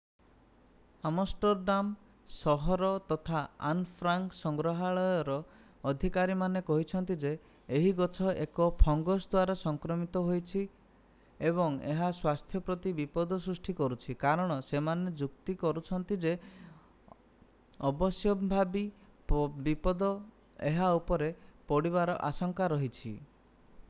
Amsterdam 1.07 1.89
ସହର 2.35 2.87
ତଥା 3.09 3.41
Anne 3.71 3.83
Frank 3.97 4.37
ସଂଗ୍ରହାଳୟର 4.37 5.35
ଅଧିକାରୀମାନେ 5.91 6.63
କହିଛନ୍ତି 6.69 7.17
ଯେ 7.23 7.33
ଏହି 7.79 7.91
ଗଛ 7.99 8.31
ଏକ 8.45 8.67
ଫଙ୍ଗସ୍ 8.83 9.27
ଦ୍ଵାରା 9.35 9.55
ସଂକ୍ରମିତ 9.65 10.23
ହୋଇଛି 10.29 10.63
ଏବଂ 10.63 11.77
ଏହା 11.91 12.09
ସ୍ୱାସ୍ଥ୍ୟ 12.21 12.63
ପ୍ରତି 12.71 12.95
ବିପଦ 13.03 13.39
ସୃଷ୍ଟି 13.45 13.77
କରୁଛି 13.83 14.17
କାରଣ 14.25 14.57
ସେମାନେ 14.71 15.13
ଯୁକ୍ତି 15.23 15.57
କରୁଛନ୍ତି 15.67 16.19
ଯେ 16.27 16.33
ଅବଶ୍ୟମ୍ଭାବୀ 17.91 18.85
ବିପଦ 19.69 20.11
ଏହା 20.73 20.91
ଉପରେ 21.01 21.31
ପଡ଼ିବାର 21.73 22.21
ଆଶଂକା 22.33 22.75
ରହିଛି 22.77 23.17